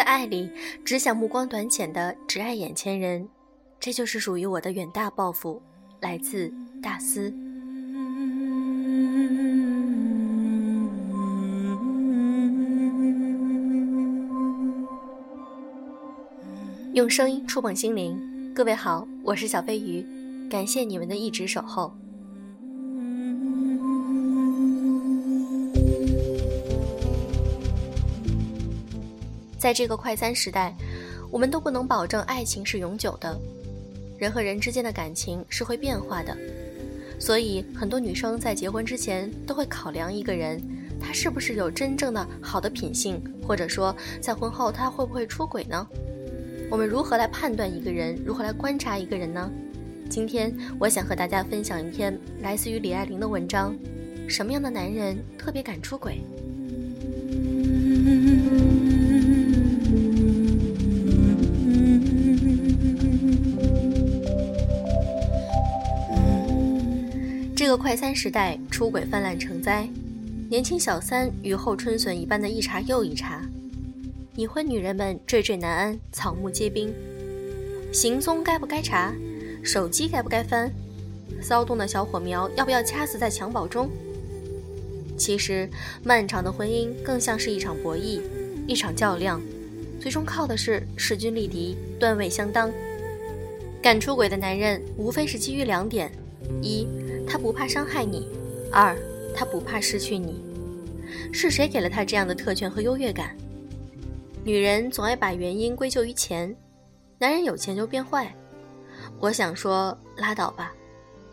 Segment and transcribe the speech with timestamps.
[0.00, 0.50] 在爱里
[0.82, 3.28] 只想目光短浅的，只爱眼前人，
[3.78, 5.60] 这就是属于我的远大抱负。
[6.00, 6.50] 来自
[6.82, 7.30] 大思。
[16.94, 18.18] 用声音触碰心灵，
[18.54, 20.02] 各位好，我是小飞鱼，
[20.48, 21.92] 感谢你们的一直守候。
[29.60, 30.74] 在这个快餐时代，
[31.30, 33.38] 我们都不能保证爱情是永久的，
[34.16, 36.34] 人和人之间的感情是会变化的，
[37.18, 40.58] 所以很多女生在结婚之前都会考量一个人，
[40.98, 45.86] 他是不是有真正的好的品性，或者说在婚后他会不会出轨呢？
[46.70, 49.50] 我们如何来判断一个人，如何来观察一个人呢？
[50.08, 53.76] 今天我想和大家分享一篇来自于李爱玲的文章：
[54.26, 56.18] 什么样的男人特别敢出轨？
[67.80, 69.88] 快餐时代，出轨泛滥成灾，
[70.50, 73.40] 年轻小三雨后春笋一般的一茬又一茬，
[74.36, 76.92] 已婚女人们惴惴难安，草木皆兵。
[77.90, 79.14] 行踪该不该查？
[79.62, 80.70] 手机该不该翻？
[81.40, 83.88] 骚动的小火苗要不要掐死在襁褓中？
[85.16, 85.66] 其实，
[86.04, 88.20] 漫长的婚姻更像是一场博弈，
[88.66, 89.40] 一场较量，
[89.98, 92.70] 最终靠的是势均力敌，段位相当。
[93.80, 96.12] 敢出轨的男人，无非是基于两点：
[96.60, 96.86] 一。
[97.30, 98.26] 他不怕伤害你，
[98.72, 98.96] 二，
[99.32, 100.42] 他不怕失去你，
[101.32, 103.36] 是谁给了他这样的特权和优越感？
[104.42, 106.52] 女人总爱把原因归咎于钱，
[107.18, 108.34] 男人有钱就变坏。
[109.20, 110.74] 我想说，拉倒吧，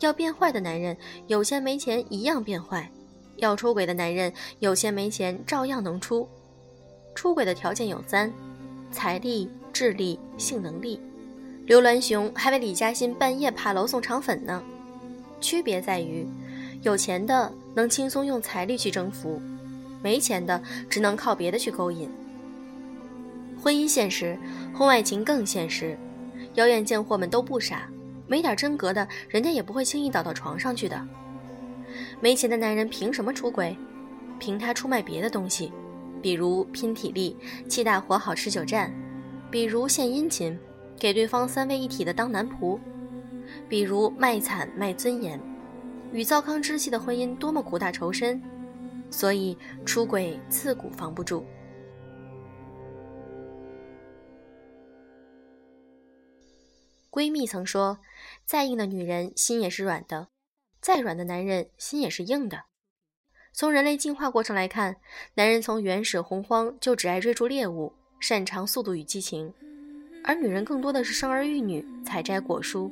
[0.00, 2.90] 要变坏的男人有钱没钱一样变坏，
[3.36, 6.26] 要出轨的男人有钱没钱照样能出。
[7.14, 8.32] 出轨的条件有三：
[8.90, 10.98] 财力、智力、性能力。
[11.66, 14.62] 刘銮雄还为李嘉欣半夜爬楼送肠粉呢。
[15.42, 16.26] 区别在于，
[16.80, 19.42] 有钱的能轻松用财力去征服，
[20.00, 22.08] 没钱的只能靠别的去勾引。
[23.60, 24.38] 婚姻现实，
[24.72, 25.98] 婚外情更现实，
[26.54, 27.88] 妖艳贱货们都不傻，
[28.26, 31.06] 没点真格的，人家也不会轻易倒到床上去的。
[32.20, 33.76] 没钱的男人凭什么出轨？
[34.38, 35.72] 凭他出卖别的东西，
[36.20, 37.36] 比如拼体力、
[37.68, 38.92] 气大活好持久战，
[39.50, 40.58] 比如献殷勤，
[40.98, 42.78] 给对方三位一体的当男仆。
[43.68, 45.40] 比如卖惨卖尊严，
[46.12, 48.40] 与糟糠之妻的婚姻多么苦大仇深，
[49.10, 51.44] 所以出轨自古防不住。
[57.10, 57.98] 闺蜜曾说
[58.46, 60.28] ：“再硬的女人心也是软的，
[60.80, 62.64] 再软的男人心也是硬的。”
[63.52, 64.96] 从人类进化过程来看，
[65.34, 69.52] 男人从原始洪荒就只爱追逐猎物，擅长速度与激情，
[70.24, 72.90] 而女人更多的是生儿育女，采摘果蔬。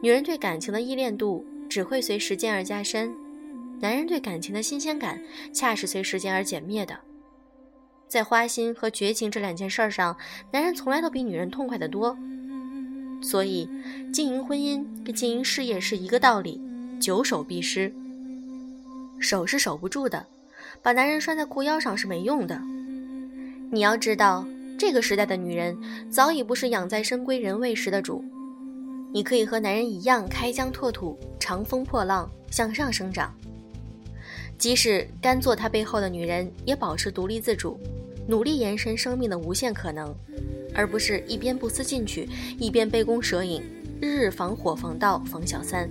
[0.00, 3.14] 女人对感情的依恋度只会随时间而加深，
[3.80, 5.20] 男人对感情的新鲜感
[5.52, 6.96] 恰是随时间而减灭的。
[8.06, 10.16] 在花心和绝情这两件事上，
[10.52, 12.16] 男人从来都比女人痛快得多。
[13.22, 13.68] 所以，
[14.12, 16.60] 经营婚姻跟经营事业是一个道理，
[17.00, 17.92] 久守必失。
[19.18, 20.24] 守是守不住的，
[20.82, 22.60] 把男人拴在裤腰上是没用的。
[23.72, 24.46] 你要知道，
[24.78, 25.76] 这个时代的女人
[26.10, 28.22] 早已不是养在深闺人未识的主。
[29.12, 33.34] 你可以和男人一样开疆拓土、长风破浪、向上生长。
[34.58, 37.78] 即使甘做他背后的女人，也保持独立自主，
[38.26, 40.14] 努力延伸生命的无限可能，
[40.74, 42.28] 而不是一边不思进取，
[42.58, 43.62] 一边杯弓蛇影，
[44.00, 45.88] 日日防火防盗防小三。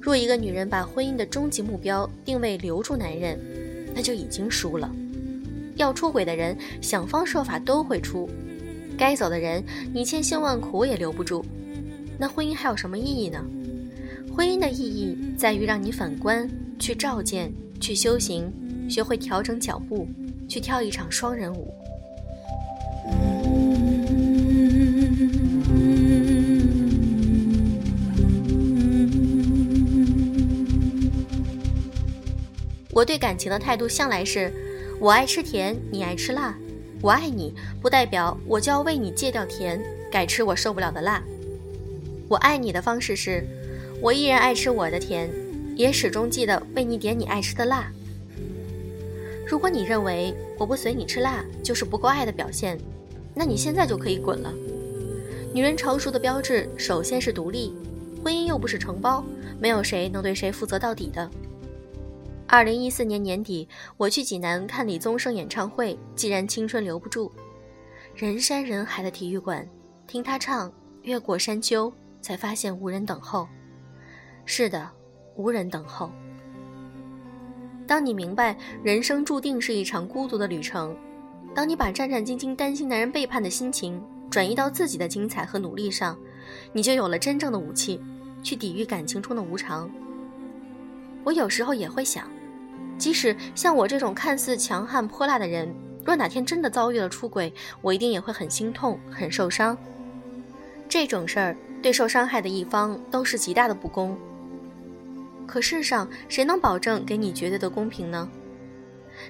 [0.00, 3.38] 若一个女人把婚姻的终极目标定位留住男人，
[3.94, 4.90] 那就已经输了。
[5.76, 8.28] 要出轨的人，想方设法都会出。
[9.00, 9.64] 该走的人，
[9.94, 11.42] 你千辛万苦也留不住，
[12.18, 13.42] 那婚姻还有什么意义呢？
[14.30, 16.46] 婚姻的意义在于让你反观、
[16.78, 17.50] 去照见、
[17.80, 18.52] 去修行，
[18.90, 20.06] 学会调整脚步，
[20.46, 21.72] 去跳一场双人舞。
[32.92, 34.52] 我对感情的态度向来是，
[35.00, 36.54] 我爱吃甜，你爱吃辣。
[37.02, 41.22] 我爱你，不代表我就要为你戒掉甜，改吃我受不了的辣。
[42.28, 43.42] 我爱你的方式是，
[44.02, 45.30] 我依然爱吃我的甜，
[45.74, 47.90] 也始终记得为你点你爱吃的辣。
[49.46, 52.78] 如果你认为我不随你吃辣就是不够爱的表现，
[53.34, 54.52] 那你现在就可以滚了。
[55.54, 57.72] 女人成熟的标志首先是独立，
[58.22, 59.24] 婚姻又不是承包，
[59.58, 61.28] 没有谁能对谁负责到底的。
[62.52, 67.30] 二零一四年年底，我去济南看李宗盛演唱会，既然青春留不住，
[68.12, 69.64] 人山人海的体育馆，
[70.08, 70.68] 听他唱
[71.02, 71.88] 《越过山丘》，
[72.20, 73.46] 才发现无人等候。
[74.44, 74.90] 是的，
[75.36, 76.10] 无人等候。
[77.86, 80.96] 当你明白人生注定是一场孤独的旅程，
[81.54, 86.18] 当你把战战兢兢担心男人背叛的心情转移到自己的精彩和努力上，
[86.72, 88.02] 你就有了真正的武器，
[88.42, 89.88] 去抵御感情中的无常。
[91.22, 92.28] 我有时候也会想。
[93.00, 95.74] 即使像我这种看似强悍泼辣的人，
[96.04, 97.50] 若哪天真的遭遇了出轨，
[97.80, 99.76] 我一定也会很心痛、很受伤。
[100.86, 104.16] 这种事儿对受伤害的一方都是极大的不公。
[105.46, 108.28] 可世上谁能保证给你绝对的公平呢？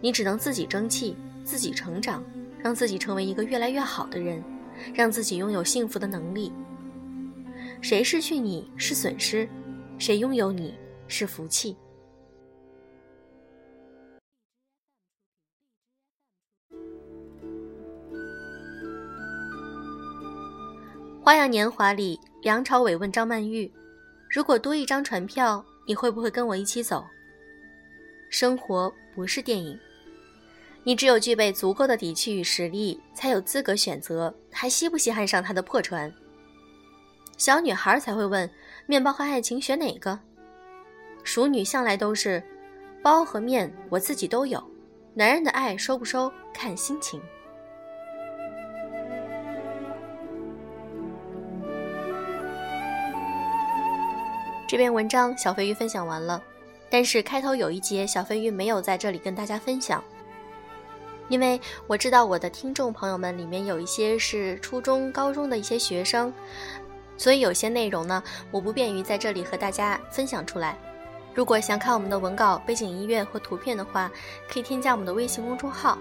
[0.00, 2.22] 你只能自己争气，自己成长，
[2.62, 4.40] 让自己成为一个越来越好的人，
[4.94, 6.52] 让自己拥有幸福的能力。
[7.80, 9.48] 谁失去你是损失，
[9.98, 10.72] 谁拥有你
[11.08, 11.72] 是福气。
[21.26, 23.68] 《花样年华》里，梁朝伟问张曼玉
[24.30, 27.04] ：“如果多一张船票，你会不会跟我一起走？”
[28.30, 29.76] 生活不是电影，
[30.84, 36.14] 你只有具备足够的底气与实力，才有资格选择还稀不稀罕上他的破船。
[37.36, 38.48] 小女孩才会问
[38.86, 40.16] ：“面包和爱情选哪个？”
[41.24, 42.40] 熟女向来都是
[43.02, 44.62] ：“包和面我自己都有，
[45.12, 47.20] 男人的爱收不收看心情。”
[54.68, 56.42] 这篇文章小飞鱼分享完了，
[56.90, 60.02] 但是开头有一节小飞鱼没有在这里跟大家分享，
[61.28, 66.34] 因为我知道我的听众朋友们里面有一些是初中、高中的一些学生，
[67.16, 68.20] 所以有些内容呢
[68.50, 70.76] 我不便于在这里和大家分享出来。
[71.32, 74.10] 如果想看我们的文稿、背景音乐或图片的话，
[74.50, 75.96] 可以添加我们的微信公众号。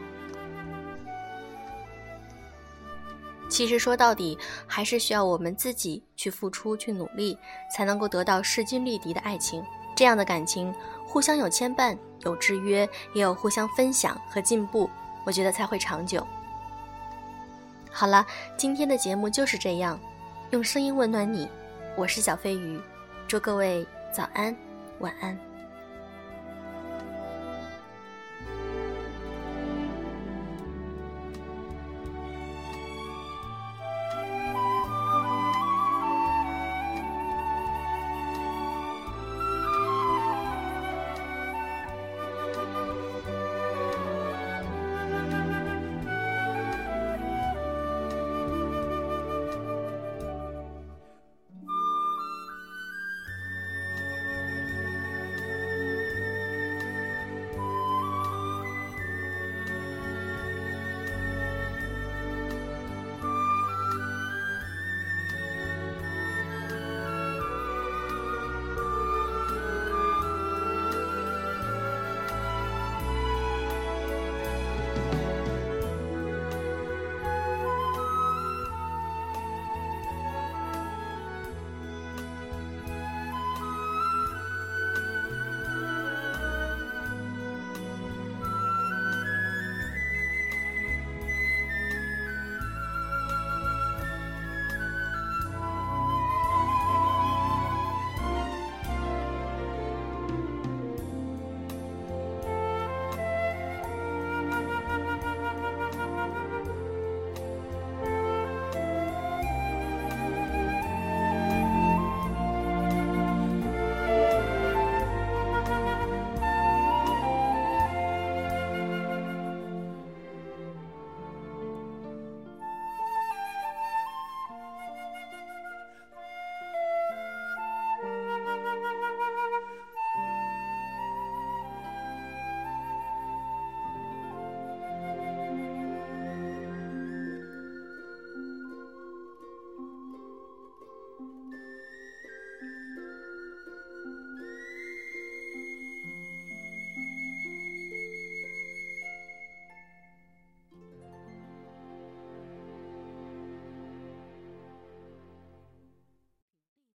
[3.50, 4.38] 其实说到底，
[4.68, 7.38] 还是需要我们自己去付出、去努力，
[7.74, 9.64] 才能够得到势均力敌的爱情。
[9.96, 10.74] 这样的感情，
[11.06, 14.90] 互相有牵绊、有制约，也有互相分享和进步，
[15.26, 16.26] 我觉得才会长久。
[17.92, 18.26] 好了，
[18.58, 19.98] 今天的节目就是这样，
[20.50, 21.48] 用声音温暖你。
[21.96, 22.78] 我是小飞鱼，
[23.26, 24.54] 祝各位早安、
[25.00, 25.55] 晚安。